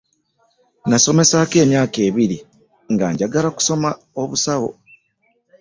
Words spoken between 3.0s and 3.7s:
njagala